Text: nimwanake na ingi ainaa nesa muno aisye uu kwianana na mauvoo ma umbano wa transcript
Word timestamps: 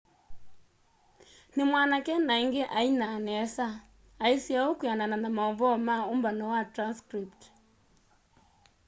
nimwanake 1.55 2.13
na 2.27 2.35
ingi 2.43 2.63
ainaa 2.79 3.17
nesa 3.27 3.65
muno 3.73 3.81
aisye 4.25 4.57
uu 4.67 4.77
kwianana 4.79 5.17
na 5.23 5.29
mauvoo 5.37 5.75
ma 5.87 5.95
umbano 6.13 6.43
wa 6.53 6.61
transcript 6.73 7.41